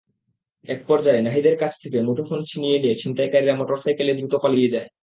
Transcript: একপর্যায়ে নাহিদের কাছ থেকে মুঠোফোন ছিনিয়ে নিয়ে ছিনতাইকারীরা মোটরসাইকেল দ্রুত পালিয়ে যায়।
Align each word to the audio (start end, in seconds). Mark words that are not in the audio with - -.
একপর্যায়ে 0.69 1.21
নাহিদের 1.21 1.55
কাছ 1.57 1.73
থেকে 1.83 1.97
মুঠোফোন 2.01 2.39
ছিনিয়ে 2.49 2.77
নিয়ে 2.79 2.99
ছিনতাইকারীরা 3.01 3.53
মোটরসাইকেল 3.55 4.07
দ্রুত 4.17 4.33
পালিয়ে 4.43 4.73
যায়। 4.73 4.89